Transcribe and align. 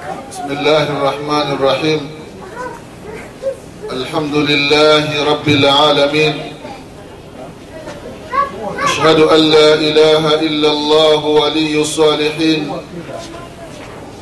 بسم 0.00 0.48
الله 0.50 0.82
الرحمن 0.82 1.52
الرحيم. 1.52 2.10
الحمد 3.92 4.34
لله 4.34 5.04
رب 5.32 5.48
العالمين. 5.48 6.34
أشهد 8.84 9.20
أن 9.20 9.40
لا 9.40 9.74
إله 9.74 10.34
إلا 10.34 10.70
الله 10.70 11.24
ولي 11.26 11.80
الصالحين. 11.80 12.72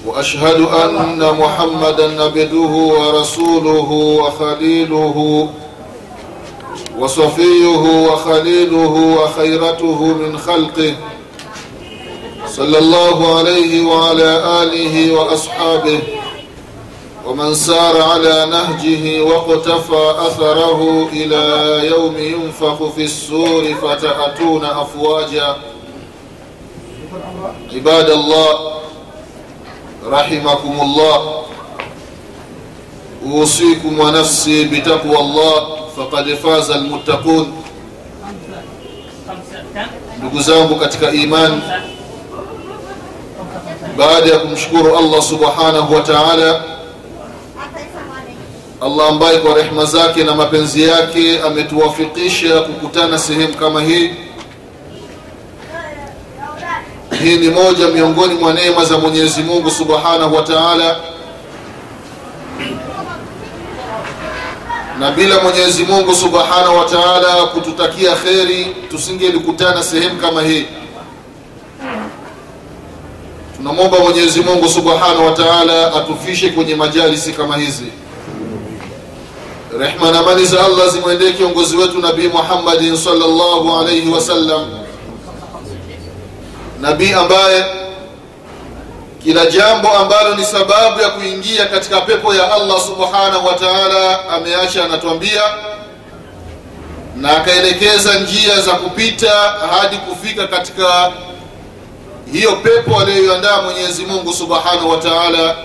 وأشهد 0.07 0.61
أن 0.61 1.23
محمدا 1.39 2.23
عبده 2.25 2.73
ورسوله 2.99 3.91
وخليله 4.23 5.49
وصفيه 6.99 7.83
وخليله 8.09 8.95
وخيرته 9.23 10.05
من 10.05 10.39
خلقه. 10.39 10.95
صلى 12.57 12.79
الله 12.79 13.39
عليه 13.39 13.87
وعلى 13.87 14.63
آله 14.63 15.13
وأصحابه 15.13 16.01
ومن 17.27 17.55
سار 17.55 18.03
على 18.03 18.47
نهجه 18.51 19.21
واقتفى 19.23 20.15
أثره 20.27 21.09
إلى 21.13 21.43
يوم 21.89 22.17
ينفخ 22.19 22.89
في 22.97 23.05
السور 23.05 23.75
فتأتون 23.75 24.65
أفواجا. 24.65 25.57
عباد 27.75 28.11
الله 28.11 28.73
رحمكم 30.07 30.81
الله. 30.83 31.43
أوصيكم 33.27 34.01
ونفسي 34.01 34.65
بتقوى 34.65 35.19
الله 35.21 35.77
فقد 35.97 36.35
فاز 36.35 36.71
المتقون. 36.71 37.53
ndugu 40.19 40.41
zangu 40.41 40.75
katika 40.77 41.11
imani 41.11 41.63
baada 43.99 44.31
ya 44.31 44.39
kumshukuru 44.39 44.97
allah 44.99 45.23
subhanahu 45.23 45.95
wa 45.95 46.01
taala 46.01 46.63
allah 48.81 49.09
ambaye 49.09 49.39
kwa 49.39 49.55
rehma 49.55 49.85
zake 49.85 50.25
na 50.25 50.35
mapenzi 50.35 50.83
yake 50.83 51.41
ametuwafikisha 51.47 52.61
kukutana 52.61 53.19
sehemu 53.19 53.55
kama 53.55 53.83
hii. 53.83 54.11
Hii 57.23 57.37
ni 57.37 57.49
moja 57.51 57.89
miongoni 57.89 58.35
mwa 58.35 58.53
neema 58.53 58.85
za 58.85 58.99
mwenyezi 58.99 59.43
mungu 59.43 59.71
subhanahu 59.71 60.35
wa 60.37 60.43
taala. 60.43 60.97
Na 64.99 65.11
bila 65.11 65.41
mwenyezi 65.43 65.85
mungu 65.85 66.15
subhanahu 66.15 66.77
wa 66.79 66.85
taala 66.85 67.47
kututakia 67.47 68.15
kheri 68.17 68.65
tusingelikutana 68.91 69.83
sehemu 69.83 70.17
kama 70.21 70.43
hii 70.43 70.67
tunamwomba 73.59 73.99
mwenyezi 73.99 74.41
mungu 74.41 74.69
subhanahu 74.69 75.27
wa 75.27 75.33
taala 75.33 75.95
atufishe 75.95 76.51
kwenye 76.51 76.75
majalisi 76.75 77.33
kama 77.33 77.57
hizi. 77.57 77.87
Rehma 79.79 80.11
na 80.11 80.19
amani 80.19 80.45
za 80.45 80.65
allah 80.65 80.89
zimwendee 80.89 81.33
kiongozi 81.33 81.77
wetu 81.77 81.99
nabii 81.99 82.29
muhammadin 82.29 82.97
salllahu 82.97 83.79
alaihi 83.81 84.09
wasallam 84.11 84.67
nabii 86.81 87.13
ambaye 87.13 87.65
kila 89.25 89.47
jambo 89.47 89.89
ambalo 89.89 90.35
ni 90.35 90.45
sababu 90.45 91.01
ya 91.01 91.09
kuingia 91.11 91.67
katika 91.67 92.01
pepo 92.01 92.35
ya 92.35 92.53
allah 92.53 92.81
subhanahu 92.81 93.47
wa 93.47 93.55
taala 93.55 94.29
ameacha 94.31 94.85
anatuambia 94.85 95.43
na 97.17 97.37
akaelekeza 97.37 98.15
njia 98.19 98.61
za 98.61 98.73
kupita 98.73 99.31
hadi 99.81 99.97
kufika 99.97 100.47
katika 100.47 101.13
hiyo 102.33 102.57
pepo 102.57 103.01
aliyoiandaa 103.01 103.63
mwenyezi 103.63 104.07
mungu 104.07 104.33
subhanahu 104.33 104.91
wa 104.91 104.97
taala 104.97 105.57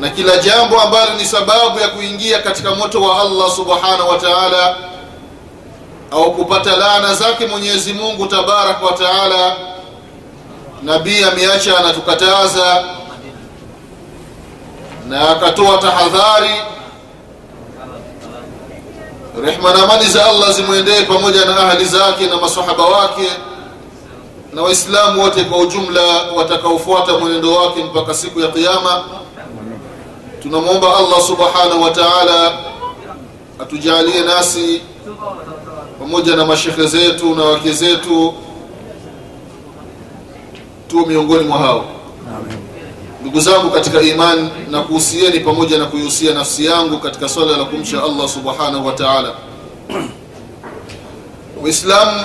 na 0.00 0.08
kila 0.10 0.36
jambo 0.36 0.80
ambalo 0.80 1.14
ni 1.14 1.24
sababu 1.24 1.80
ya 1.80 1.88
kuingia 1.88 2.38
katika 2.38 2.74
moto 2.74 3.02
wa 3.02 3.20
allah 3.20 3.50
subhanahu 3.50 4.08
wa 4.08 4.18
au 6.10 6.32
kupata 6.34 6.76
laana 6.76 7.14
zake 7.14 7.46
mwenyezi 7.46 7.92
mungu 7.92 8.26
tabaraka 8.26 8.86
wa 8.86 8.92
taala 8.92 9.56
nabii 10.82 11.24
ameacha 11.24 11.78
anatukataza 11.78 12.84
na 15.08 15.30
akatoa 15.30 15.78
tahadhari. 15.78 16.54
Rehma 19.44 19.72
na 19.72 19.82
amani 19.82 20.04
za 20.04 20.26
allah 20.26 20.52
zimwendee 20.52 21.02
pamoja 21.02 21.44
na 21.44 21.56
ahli 21.58 21.84
zake 21.84 22.26
na 22.26 22.36
masahaba 22.36 22.84
wake 22.84 23.30
na 24.52 24.62
waislamu 24.62 25.22
wote 25.22 25.44
kwa 25.44 25.58
ujumla 25.58 26.02
watakaofuata 26.36 27.18
mwenendo 27.18 27.54
wake 27.54 27.84
mpaka 27.84 28.14
siku 28.14 28.40
ya 28.40 28.48
qiama 28.48 29.04
tunamwomba 30.42 30.96
allah 30.96 31.20
subhanahu 31.22 31.82
wa 31.82 31.90
taala 31.90 32.58
atujalie 33.58 34.20
nasi 34.22 34.80
pamoja 35.98 36.36
na 36.36 36.46
mashekhe 36.46 36.86
zetu 36.86 37.34
na 37.34 37.44
wake 37.44 37.72
zetu 37.72 38.34
tu 40.88 41.06
miongoni 41.06 41.44
mwa 41.44 41.58
hao. 41.58 41.84
Ndugu 43.20 43.40
zangu 43.40 43.70
katika 43.70 44.00
imani 44.02 44.50
na 44.70 44.82
kuhusieni 44.82 45.40
pamoja 45.40 45.78
na 45.78 45.84
kuihusia 45.86 46.34
nafsi 46.34 46.64
yangu 46.64 46.98
katika 46.98 47.28
swala 47.28 47.56
la 47.56 47.64
kumcha 47.64 48.02
allah 48.02 48.28
subhanahu 48.28 48.86
wa 48.86 48.92
taala. 48.92 49.34
Waislamu 51.62 52.20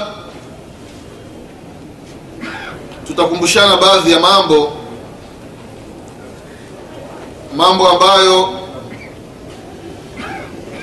tutakumbushana 3.15 3.77
baadhi 3.77 4.11
ya 4.11 4.19
mambo. 4.19 4.71
Mambo 7.55 7.87
ambayo 7.89 8.49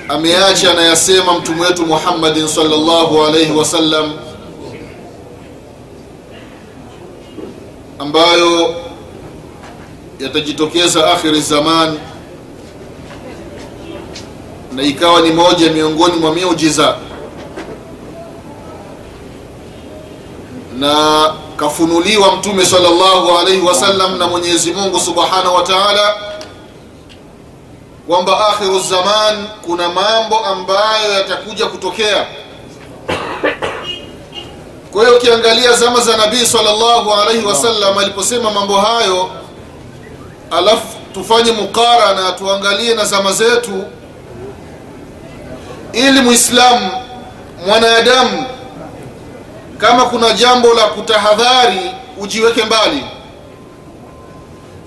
ameacha 0.09 0.71
anayasema 0.71 1.33
mtume 1.39 1.61
wetu 1.61 1.85
muhammadin 1.85 2.47
salllahu 2.47 3.23
alaihi 3.23 3.51
wasallam 3.51 4.13
ambayo 7.99 8.75
yatajitokeza 10.19 11.11
akhiri 11.13 11.41
zaman 11.41 11.97
na 14.75 14.83
ikawa 14.83 15.21
ni 15.21 15.31
moja 15.31 15.71
miongoni 15.71 16.15
mwa 16.15 16.35
miujiza. 16.35 16.95
Na 20.79 21.33
kafunuliwa 21.61 22.35
mtume 22.35 22.65
salllahu 22.65 23.37
alaihi 23.37 23.61
wasallam 23.61 24.17
na 24.17 24.27
mwenyezi 24.27 24.71
mungu 24.71 24.99
subhanahu 24.99 25.55
wa 25.55 25.63
taala 25.63 26.15
kwamba 28.07 28.47
akhiru 28.47 28.79
zaman 28.79 29.47
kuna 29.65 29.89
mambo 29.89 30.39
ambayo 30.39 31.13
yatakuja 31.13 31.65
kutokea. 31.65 32.25
Kwa 34.91 35.03
hiyo 35.05 35.17
ukiangalia 35.17 35.73
zama 35.73 35.99
za 35.99 36.17
nabii 36.17 36.45
salllahu 36.45 37.13
alaihi 37.13 37.45
wasallam 37.45 37.97
aliposema 37.97 38.51
mambo 38.51 38.77
hayo 38.77 39.29
alafu 40.51 40.87
tufanye 41.13 41.51
mukarana 41.51 42.31
tuangalie 42.31 42.93
na 42.93 43.05
zama 43.05 43.31
zetu 43.33 43.83
ili 45.93 46.21
muislamu 46.21 46.91
mwanadamu 47.67 48.45
kama 49.81 50.05
kuna 50.05 50.33
jambo 50.33 50.73
la 50.73 50.83
kutahadhari 50.87 51.91
ujiweke 52.17 52.63
mbali. 52.65 53.05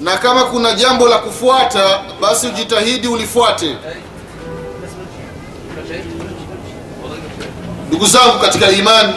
Na 0.01 0.17
kama 0.19 0.45
kuna 0.45 0.73
jambo 0.73 1.09
la 1.09 1.19
kufuata 1.19 2.01
basi 2.21 2.47
ujitahidi 2.47 3.09
ulifuate. 3.09 3.77
Ndugu 7.89 8.07
zangu 8.07 8.39
katika 8.41 8.71
imani 8.71 9.13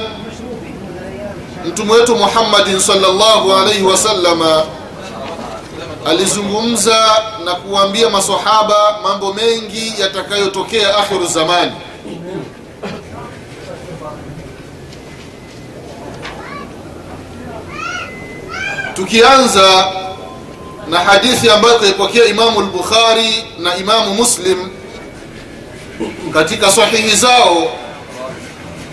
mtume 1.65 1.93
wetu 1.93 2.15
muhammadin 2.15 2.79
salllahu 2.79 3.53
alaihi 3.53 3.83
wasalama 3.83 4.63
alizungumza 6.05 7.23
na 7.45 7.55
kuwaambia 7.55 8.09
masahaba 8.09 8.99
mambo 9.03 9.33
mengi 9.33 9.93
yatakayotokea 10.01 10.97
akhiru 10.97 11.25
zamani 11.25 11.71
tukianza 18.97 19.91
na 20.89 20.99
hadithi 20.99 21.49
ambayo 21.49 21.79
kaipokea 21.79 22.25
imamu 22.25 22.61
lbukhari 22.61 23.45
na 23.59 23.75
imamu 23.77 24.13
muslim 24.13 24.69
katika 26.33 26.71
sahihi 26.71 27.15
zao 27.15 27.71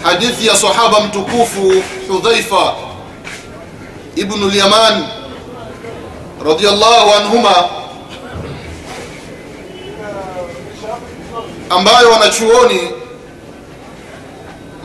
hadithi 0.02 0.46
ya 0.46 0.56
sahaba 0.56 1.00
mtukufu 1.00 1.82
hudhaifa 2.08 2.74
ibnu 4.16 4.48
lyaman 4.48 5.04
radiallahu 6.46 7.14
anhuma 7.14 7.64
ambayo 11.70 12.10
wanachuoni 12.10 12.80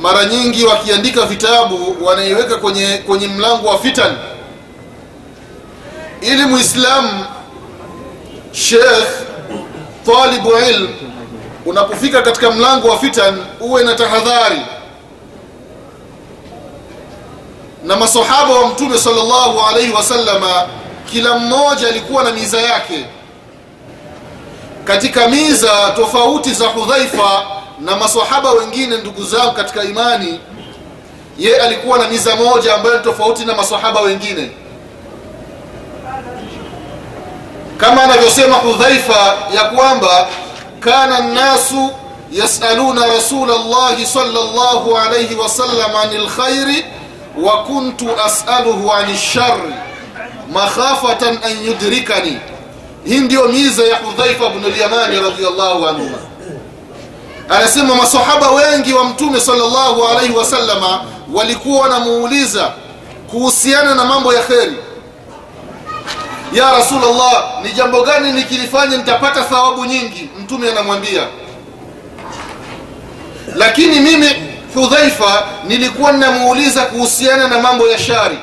mara 0.01 0.25
nyingi 0.25 0.63
wakiandika 0.66 1.25
vitabu 1.25 1.98
wanaiweka 2.06 2.56
kwenye 2.56 2.98
kwenye 2.98 3.27
mlango 3.27 3.68
wa 3.68 3.80
fitan 3.80 4.18
ili 6.21 6.45
muislamu 6.45 7.25
shekh 8.51 9.07
talibu 10.06 10.51
ilm 10.69 10.89
unapofika 11.66 12.21
katika 12.21 12.51
mlango 12.51 12.88
wa 12.88 13.00
fitan 13.00 13.45
uwe 13.60 13.83
na 13.83 13.95
tahadhari. 13.95 14.62
Na 17.83 17.95
masahaba 17.95 18.54
wa 18.54 18.68
mtume 18.68 18.98
sallallahu 18.98 19.60
alaihi 19.69 19.92
wasallama 19.94 20.68
kila 21.12 21.38
mmoja 21.38 21.88
alikuwa 21.88 22.24
na 22.24 22.31
miza 22.31 22.62
yake. 22.62 23.06
Katika 24.86 25.27
miza 25.27 25.92
tofauti 25.95 26.54
za 26.54 26.68
hudhaifa 26.68 27.44
na 27.80 27.95
masahaba 27.95 28.51
wengine 28.51 28.98
ndugu 28.98 29.24
zangu 29.24 29.51
katika 29.51 29.83
imani 29.83 30.39
ye 31.38 31.57
alikuwa 31.62 31.98
na 31.98 32.07
miza 32.07 32.36
moja 32.36 32.75
ambayo 32.75 32.98
ni 32.98 33.04
tofauti 33.04 33.45
na 33.45 33.56
masahaba 33.56 34.01
wengine 34.01 34.51
kama 37.79 38.03
anavyosema 38.03 38.55
hudhaifa 38.55 39.37
ya 39.55 39.63
kwamba 39.63 40.27
kana 40.79 41.19
nnasu 41.19 41.89
yasaluna 42.31 43.05
rasula 43.05 43.53
llahi 43.57 44.05
sallallahu 44.05 44.97
alaihi 44.97 45.35
wasallam 45.35 45.95
ani 45.95 46.17
lkhairi 46.17 46.85
wa 47.43 47.63
kuntu 47.63 48.07
asaluhu 48.25 48.91
ani 48.93 49.13
lshari 49.13 49.73
makhafatan 50.53 51.39
an 51.43 51.65
yudrikani. 51.65 52.37
Hii 53.05 53.17
ndiyo 53.19 53.47
miza 53.47 53.83
ya 53.83 53.97
hudhaifa 53.97 54.49
bnulyamani 54.49 55.19
radiallahu 55.19 55.87
anhuma. 55.87 56.17
Anasema 57.49 57.95
masahaba 57.95 58.51
wengi 58.51 58.93
wa 58.93 59.03
mtume 59.03 59.41
salllahu 59.41 60.07
alaihi 60.07 60.33
wasallama 60.33 61.01
walikuwa 61.33 61.81
wanamuuliza 61.81 62.71
kuhusiana 63.31 63.95
na 63.95 64.05
mambo 64.05 64.33
ya 64.33 64.41
kheri 64.43 64.77
ya 66.53 66.71
rasulllah 66.71 67.63
ni 67.63 67.71
jambo 67.71 68.01
gani 68.03 68.31
nikilifanya 68.31 68.97
nitapata 68.97 69.43
thawabu 69.43 69.85
nyingi? 69.85 70.29
Mtume 70.41 70.71
anamwambia. 70.71 71.27
Lakini 73.55 73.99
mimi 73.99 74.27
hudhaifa 74.73 75.47
nilikuwa 75.67 76.11
ninamuuliza 76.11 76.85
kuhusiana 76.85 77.47
na 77.47 77.59
mambo 77.59 77.87
ya 77.87 77.99
shari. 77.99 78.37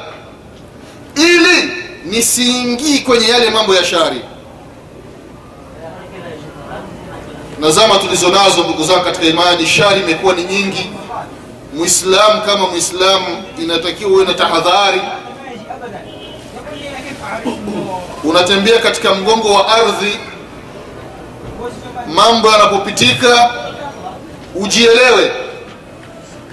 Ili 1.16 1.72
nisiingii 2.04 2.98
kwenye 2.98 3.28
yale 3.28 3.50
mambo 3.50 3.74
ya 3.74 3.84
shari. 3.84 4.20
Nazama 7.60 7.98
tulizo 7.98 8.28
nazo 8.28 8.62
ndugu 8.64 8.84
zangu 8.84 9.04
katika 9.04 9.24
imani 9.26 9.66
shari 9.66 10.00
imekuwa 10.00 10.34
ni 10.34 10.42
nyingi. 10.44 10.90
Muislamu 11.74 12.42
kama 12.42 12.66
Muislamu 12.68 13.42
inatakiwa 13.62 14.10
uwe 14.10 14.24
na 14.24 14.34
tahadhari 14.34 15.00
unatembea 18.26 18.78
katika 18.78 19.14
mgongo 19.14 19.52
wa 19.54 19.68
ardhi 19.68 20.18
mambo 22.14 22.48
yanapopitika 22.50 23.50
ujielewe 24.54 25.32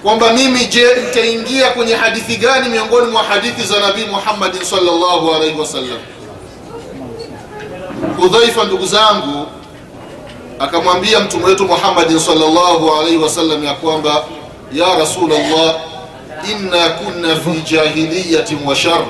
kwamba 0.02 0.32
mimi 0.32 0.64
je 0.66 0.94
nitaingia 0.94 1.70
kwenye 1.70 1.94
hadithi 1.94 2.36
gani 2.36 2.68
miongoni 2.68 3.10
mwa 3.12 3.22
hadithi 3.22 3.62
za 3.62 3.80
nabii 3.80 4.04
muhammadin 4.04 4.64
salllahu 4.64 5.34
alaihi 5.34 5.60
wasallam 5.60 5.98
hudhaifa 8.16 8.64
ndugu 8.64 8.86
zangu 8.86 9.46
akamwambia 10.58 11.20
mtume 11.20 11.44
wetu 11.44 11.64
muhammadin 11.64 12.18
salllahu 12.20 12.92
alaihi 13.00 13.16
wasallam 13.18 13.64
ya 13.64 13.74
kwamba 13.74 14.24
ya 14.72 14.94
rasulllah 14.98 15.74
inna 16.50 16.88
kunna 16.88 17.36
fi 17.36 17.74
jahiliyatin 17.74 18.58
wa 18.66 18.76
shar 18.76 19.00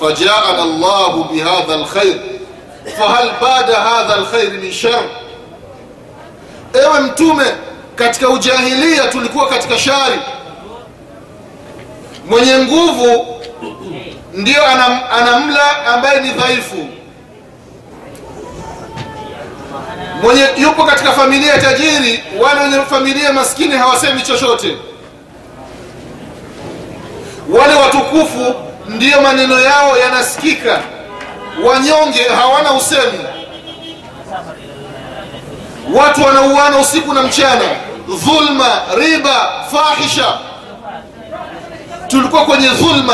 فجاءنا 0.00 0.62
الله 0.62 1.22
بهذا 1.24 1.74
الخير 1.74 2.20
فهل 2.98 3.30
بعد 3.42 3.70
هذا 3.70 4.14
الخير 4.18 4.50
من 4.50 4.72
شر 4.72 5.04
ewe 6.74 7.00
mtume 7.00 7.44
katika 7.96 8.28
ujahilia 8.28 9.08
tulikuwa 9.08 9.48
katika 9.48 9.78
shari 9.78 10.18
mwenye 12.28 12.58
nguvu 12.58 13.26
ndiyo 14.32 14.66
anam, 14.66 15.00
anamla 15.12 15.86
ambaye 15.86 16.20
ni 16.20 16.30
dhaifu 16.32 16.88
mwenye 20.22 20.46
yupo 20.56 20.84
katika 20.84 21.12
familia 21.12 21.58
tajiri 21.58 22.24
wale 22.40 22.60
wenye 22.60 22.80
familia 22.90 23.32
maskini 23.32 23.74
hawasemi 23.76 24.22
chochote 24.22 24.76
wale 27.58 27.74
watukufu 27.74 28.54
ndiyo 28.87 29.21
maneno 29.21 29.59
yao 29.59 29.97
yanasikika. 29.97 30.79
Wanyonge 31.65 32.23
hawana 32.23 32.73
usemi. 32.73 33.19
Watu 35.93 36.23
wanauana 36.23 36.77
usiku 36.77 37.13
na 37.13 37.23
mchana. 37.23 37.65
Dhulma 38.07 38.81
riba 38.97 39.63
fahisha. 39.71 40.37
Tulikuwa 42.07 42.45
kwenye 42.45 42.67
dhulma. 42.69 43.13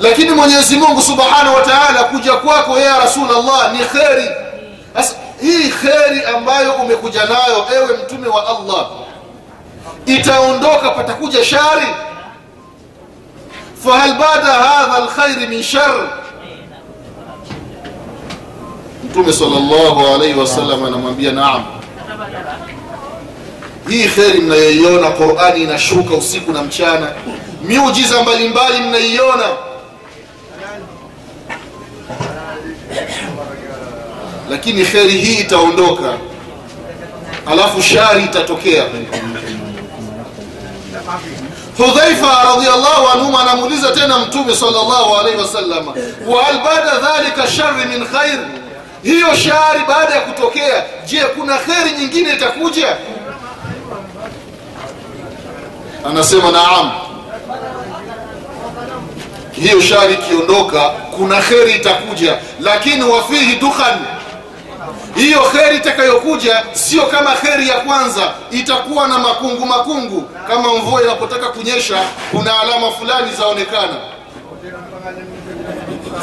Lakini 0.00 0.30
mwenyezi 0.30 0.76
mungu 0.76 1.02
subhanahu 1.02 1.54
wa 1.56 1.62
taala 1.62 2.04
kuja 2.04 2.32
kwako 2.32 2.78
ya 2.78 2.98
rasulllah 2.98 3.72
ni 3.72 3.78
kheri. 3.78 4.30
As, 4.94 5.16
hii 5.40 5.68
kheri 5.68 6.24
ambayo 6.36 6.72
umekuja 6.72 7.24
nayo 7.24 7.66
ewe 7.74 7.96
mtume 8.04 8.28
wa 8.28 8.46
allah 8.48 8.86
itaondoka 10.06 10.90
patakuja 10.90 11.44
shari 11.44 11.86
fahal 13.84 14.14
bada 14.14 14.52
hadha 14.52 15.04
lkhairi 15.04 15.46
min 15.46 15.62
shar 15.62 15.94
mtume 19.04 19.32
salllahu 19.32 20.06
alaihi 20.14 20.34
wasallam 20.38 20.84
anamwambia 20.84 21.32
naam 21.32 21.64
hii 23.88 24.08
kheri 24.08 24.40
mnayoiona 24.40 25.10
qurani 25.10 25.62
inashuka 25.62 26.14
usiku 26.14 26.52
na 26.52 26.62
mchana 26.62 27.12
miujiza 27.64 28.22
mbalimbali 28.22 28.78
mnaiona 28.80 29.44
lakini 34.50 34.84
kheri 34.84 35.10
hii 35.18 35.34
itaondoka. 35.40 36.12
Alafu 37.46 37.82
shari 37.82 38.24
itatokea 38.24 38.84
hudhaifa 41.78 42.26
radiallahu 42.44 43.08
anhuma 43.14 43.40
anamuuliza 43.40 43.90
tena 43.90 44.18
mtume 44.18 44.56
salllahu 44.56 45.16
alaihi 45.20 45.38
wasallam 45.38 45.86
wahal 46.26 46.58
bada 46.58 46.98
dhalika 46.98 47.46
shari 47.46 47.84
min 47.84 48.06
khair? 48.06 48.38
Hiyo 49.02 49.34
shari 49.36 49.80
baada 49.88 50.14
ya 50.14 50.20
kutokea 50.20 50.84
je 51.06 51.20
kuna 51.24 51.58
kheri 51.58 51.90
nyingine 51.98 52.32
itakuja? 52.32 52.96
Anasema 56.10 56.50
naam. 56.50 56.90
Hiyo 59.52 59.80
shari 59.80 60.14
ikiondoka 60.14 60.80
kuna 60.88 61.40
kheri 61.42 61.72
itakuja 61.72 62.38
lakini 62.60 63.02
wafihi 63.04 63.56
dukhan 63.56 63.98
hiyo 65.14 65.40
kheri 65.40 65.76
itakayokuja 65.76 66.62
sio 66.72 67.02
kama 67.02 67.30
kheri 67.32 67.68
ya 67.68 67.80
kwanza. 67.80 68.32
Itakuwa 68.50 69.08
na 69.08 69.18
makungu 69.18 69.66
makungu. 69.66 70.22
Kama 70.48 70.74
mvua 70.74 71.02
inapotaka 71.02 71.48
kunyesha 71.48 72.02
kuna 72.30 72.60
alama 72.60 72.90
fulani 72.90 73.32
zaonekana. 73.38 73.96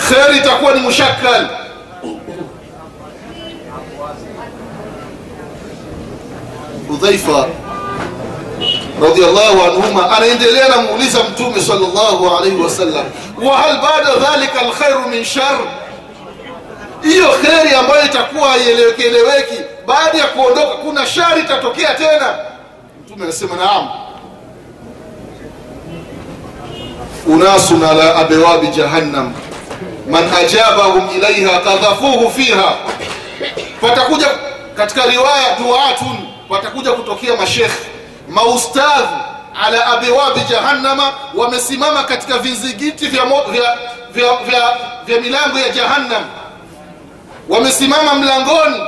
Kheri 0.10 0.38
itakuwa 0.38 0.74
ni 0.74 0.80
mushakal 0.80 1.48
hudhaifa 6.88 7.48
radiallahu 9.02 9.62
anhuma 9.64 10.12
anaendelea 10.18 10.68
namuuliza 10.70 11.20
mtume 11.24 11.62
salllahu 11.62 12.30
alaihi 12.38 12.62
wasallam 12.62 13.06
wahal 13.44 13.78
bada 13.82 14.16
dhalika 14.16 14.60
alkhairu 14.62 15.10
min 15.10 15.26
shar 15.26 15.58
hiyo 17.04 17.28
kheri 17.42 17.76
ambayo 17.76 18.06
itakuwa 18.06 18.50
haielewekieleweki 18.50 19.56
baada 19.88 20.18
ya 20.18 20.28
kuondoka 20.28 20.76
kuna 20.76 21.06
shari 21.06 21.42
itatokea 21.42 21.94
tena. 21.96 22.38
Mtume 23.06 23.24
anasema 23.24 23.56
naam. 23.56 23.90
Unasun 27.28 27.84
ala 27.84 28.16
abewabi 28.16 28.68
jahannam. 28.68 29.34
Man 30.10 30.34
ajabahum 30.36 31.10
ilaiha 31.18 31.60
kadhafuhu 31.60 32.32
fiha. 32.32 32.74
Patakuja 33.82 34.28
katika 34.76 35.06
riwaya 35.06 35.56
duatun 35.60 36.18
patakuja 36.50 36.92
kutokea 36.92 37.36
mashekhe 37.36 37.88
maustadhi 38.30 39.08
ala 39.66 39.86
abewabi 39.86 40.40
jahannama 40.50 41.14
wamesimama 41.36 42.04
katika 42.04 42.38
vizigiti 42.38 43.08
vya, 43.08 43.26
vya, 43.26 43.78
vya, 44.14 44.38
vya, 44.46 44.78
vya 45.06 45.22
milango 45.22 45.60
ya 45.60 45.70
jahannam 45.70 46.24
wamesimama 47.50 48.14
mlangoni. 48.16 48.82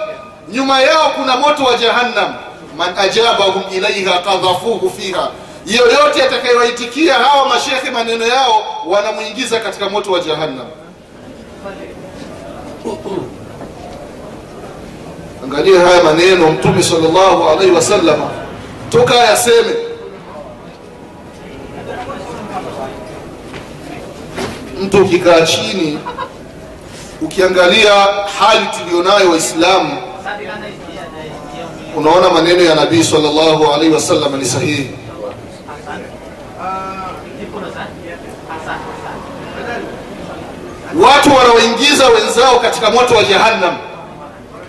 Nyuma 0.51 0.81
yao 0.81 1.09
kuna 1.15 1.37
moto 1.37 1.63
wa 1.63 1.77
jahannam. 1.77 2.33
Man 2.77 2.97
ajabahum 2.97 3.63
ilaiha 3.71 4.19
kadhafuhu 4.19 4.89
fiha. 4.89 5.27
Yoyote 5.65 6.23
atakayewaitikia 6.23 7.13
hawa 7.13 7.49
mashekhe 7.49 7.91
maneno 7.91 8.27
yao 8.27 8.63
wanamwingiza 8.87 9.59
katika 9.59 9.89
moto 9.89 10.11
wa 10.11 10.19
jahannam. 10.19 10.67
Angalia 15.43 15.79
haya 15.81 16.03
maneno 16.03 16.51
mtume 16.51 16.83
salllahu 16.83 17.49
alaihi 17.49 17.71
wasallam. 17.71 18.19
Toka 18.89 19.15
yaseme 19.15 19.75
mtu 24.81 24.97
ukikaa 25.01 25.41
chini 25.41 25.99
ukiangalia 27.21 27.93
hali 28.39 28.65
tuliyonayo 28.79 29.29
waislamu 29.31 29.97
unaona 31.95 32.29
maneno 32.29 32.63
ya 32.63 32.75
nabii 32.75 33.03
salllahu 33.03 33.73
alaihi 33.73 33.93
wasallam 33.93 34.35
ni 34.35 34.45
sahihi. 34.45 34.89
Watu 40.95 41.35
wanaoingiza 41.35 42.07
wenzao 42.09 42.59
katika 42.59 42.91
moto 42.91 43.15
wa 43.15 43.23
jahannam 43.23 43.77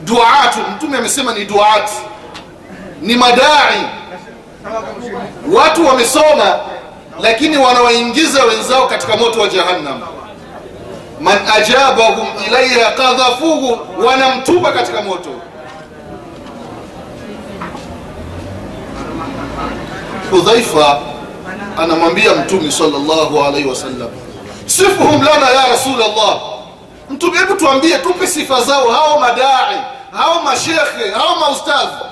duatu 0.01 0.59
mtume 0.77 0.99
amesema 0.99 1.35
ni 1.35 1.45
duati 1.45 1.93
ni 3.03 3.17
madai. 3.17 3.83
Watu 5.53 5.87
wamesoma 5.87 6.61
lakini 7.21 7.57
wanawaingiza 7.57 8.45
wenzao 8.45 8.87
katika 8.87 9.17
moto 9.17 9.41
wa 9.41 9.49
jahannam 9.49 10.01
man 11.23 11.39
ajabahum 11.57 12.27
ilaiha 12.47 12.91
kadhafuhu 12.93 13.79
wanamtupa 14.07 14.73
katika 14.73 15.03
moto. 15.03 15.31
Hudhaifa 20.31 21.01
anamwambia 21.79 22.35
mtume 22.35 22.73
salllahu 22.73 23.43
alaihi 23.45 23.69
wasallam 23.69 24.09
sifuhum 24.67 25.23
lana 25.23 25.51
ya 25.51 25.67
rasul 25.67 26.03
allah 26.03 26.41
mtume 27.11 27.39
hebu 27.39 27.55
tuambie 27.55 27.99
tupe 27.99 28.27
sifa 28.27 28.61
zao 28.63 28.91
hao 28.91 29.21
madai 29.21 29.77
hao 30.13 30.43
mashekhe 30.43 31.11
hao 31.15 31.37
maustadhi 31.41 32.05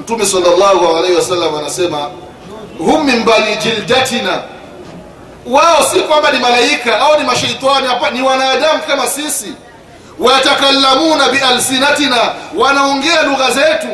mtume 0.00 0.26
salllahu 0.26 0.96
alaihi 0.96 1.16
wasallam 1.16 1.54
anasema 1.54 2.10
hum 2.78 3.04
min 3.04 3.24
bani 3.24 3.56
jildatina 3.62 4.42
wao 5.46 5.82
si 5.92 6.00
kwamba 6.00 6.30
ni 6.32 6.38
malaika 6.38 6.98
au 7.00 7.18
ni 7.18 7.24
mashaitani 7.26 7.86
hapa 7.86 8.10
ni 8.10 8.22
wanadamu 8.22 8.82
kama 8.86 9.06
sisi. 9.06 9.52
Wayatakallamuna 10.18 11.28
bialsinatina 11.28 12.16
wanaongea 12.56 13.22
lugha 13.22 13.50
zetu. 13.50 13.88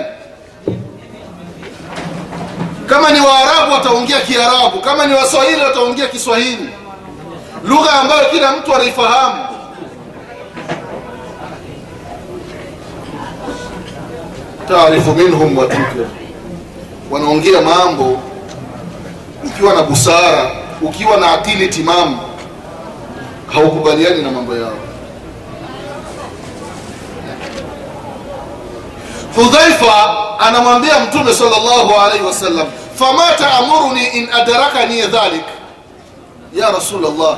Kama 2.87 3.11
ni 3.11 3.21
waarabu 3.21 3.73
wataongea 3.73 4.21
kiarabu 4.21 4.81
kama 4.81 5.07
ni 5.07 5.15
waswahili 5.15 5.61
wataongea 5.63 6.07
kiswahili. 6.09 6.69
Lugha 7.65 7.93
ambayo 7.93 8.25
kila 8.31 8.53
mtu 8.53 8.75
anaifahamu. 8.75 9.45
Taarifu 14.69 15.13
minhum 15.13 15.59
watunkir 15.59 16.07
wanaongea 17.11 17.61
mambo 17.61 18.19
ukiwa 19.45 19.75
na 19.75 19.83
busara 19.83 20.51
ukiwa 20.83 21.17
na 21.17 21.33
akili 21.33 21.69
timamu 21.69 22.19
haukubaliani 23.53 24.23
na 24.23 24.31
mambo 24.31 24.57
yao. 24.57 24.77
Hudhaifa 29.37 30.17
anamwambia 30.39 31.01
mtume 31.01 31.35
salllahu 31.35 31.95
alaihi 32.07 32.25
wasallam 32.25 32.67
fama 32.95 33.23
taamuruni 33.39 34.07
in 34.07 34.29
adarakani 34.33 35.03
dhalik. 35.03 35.45
Ya 36.55 36.71
rasulllah 36.71 37.37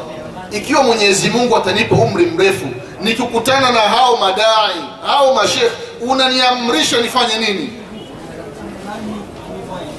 ikiwa 0.51 0.83
mwenyezi 0.83 1.31
mungu 1.31 1.57
atanipa 1.57 1.95
umri 1.97 2.27
mrefu 2.27 2.67
nikikutana 3.01 3.71
na 3.71 3.81
hao 3.81 4.17
madai 4.17 4.75
hao 5.07 5.35
mashekh 5.35 5.73
unaniamrisha 6.01 7.01
nifanye 7.01 7.39
nini? 7.39 7.71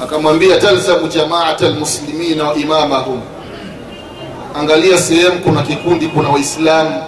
Akamwambia 0.03 0.57
talzamu 0.59 1.07
jamaata 1.07 1.67
lmuslimina 1.69 2.43
wa 2.43 2.55
imamahum 2.55 3.21
angalia 4.55 4.97
sehemu 4.97 5.39
kuna 5.39 5.61
kikundi 5.61 6.07
kuna 6.07 6.29
waislamu 6.29 7.03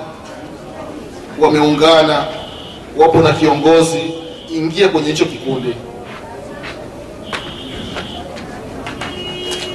wameungana 1.39 2.25
wapo 2.97 3.17
na 3.21 3.31
kiongozi. 3.33 4.01
Ingia 4.49 4.87
kwenye 4.87 5.07
hicho 5.07 5.25
kikundi. 5.25 5.75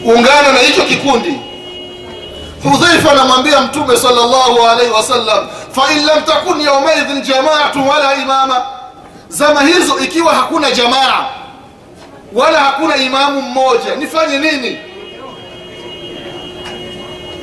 Ungana 0.05 0.53
na 0.53 0.59
hicho 0.59 0.83
kikundi. 0.83 1.35
Hudhaifa 2.63 3.13
anamwambia 3.13 3.61
mtume 3.61 3.97
salllahu 3.97 4.67
alaihi 4.71 4.93
wasallam 4.93 5.49
fain 5.73 6.07
lam 6.07 6.23
takun 6.25 6.61
yaumaidhin 6.61 7.23
jamaatu 7.23 7.89
wala 7.89 8.15
imama. 8.15 8.63
Zama 9.29 9.63
hizo 9.63 9.99
ikiwa 9.99 10.35
hakuna 10.35 10.71
jamaa 10.71 11.27
wala 12.33 12.61
hakuna 12.61 12.97
imamu 12.97 13.43
mmoja 13.43 13.95
nifanye 13.97 14.39
nini 14.39 14.79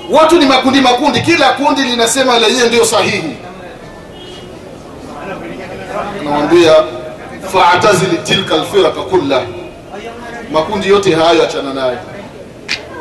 watu 0.10 0.40
ni 0.40 0.46
makundi 0.46 0.82
makundi 0.82 1.22
kila 1.22 1.50
kundi 1.54 1.82
linasema 1.82 2.40
lenyewe 2.40 2.68
ndio 2.68 2.86
sahihi. 2.86 3.38
Nawambia 6.24 6.74
faatazili 7.54 8.18
tilka 8.18 8.56
lfiraka 8.58 9.02
kulla 9.02 9.42
makundi 10.52 10.88
yote 10.88 11.16
hayo 11.16 11.44
achana 11.44 11.74
nayo. 11.74 11.98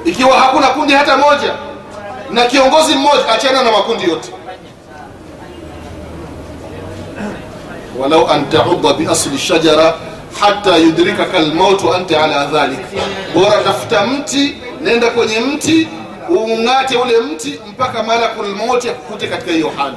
Ikiwa 0.04 0.36
hakuna 0.40 0.66
kundi 0.66 0.92
hata 0.92 1.16
moja 1.16 1.52
na 2.30 2.44
kiongozi 2.46 2.94
mmoja 2.94 3.28
achana 3.28 3.62
na 3.62 3.72
makundi 3.72 4.04
yote. 4.10 4.28
Walau 7.98 8.28
an 8.30 8.48
taudda 8.50 8.92
biasli 8.92 9.38
shajara 9.38 9.94
hata 10.40 10.76
yudrikaka 10.76 11.38
lmaut 11.38 11.82
wa 11.82 11.96
anta 11.96 12.24
ala 12.24 12.46
dhalik. 12.46 12.78
Bora 13.34 13.62
tafuta 13.64 14.06
mti 14.06 14.56
nenda 14.80 15.10
kwenye 15.10 15.40
mti 15.40 15.88
uung'ate 16.30 16.96
ule 16.96 17.20
mti 17.20 17.60
mpaka 17.70 18.02
malakul 18.02 18.46
mauti 18.48 18.88
akukute 18.90 19.26
katika 19.26 19.52
hiyo 19.52 19.72
hali 19.76 19.96